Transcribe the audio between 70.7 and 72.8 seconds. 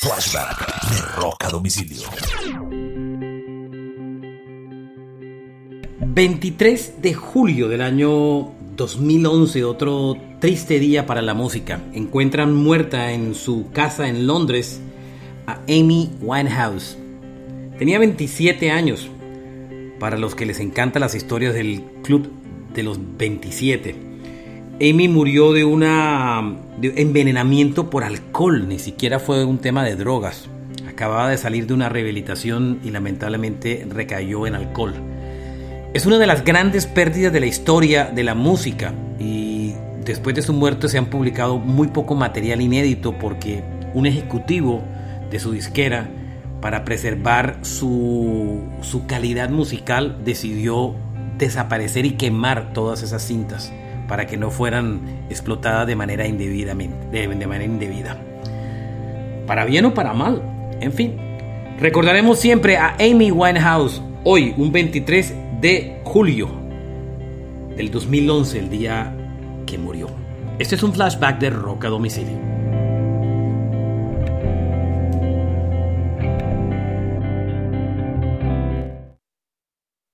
es un flashback de Roca Domicilio.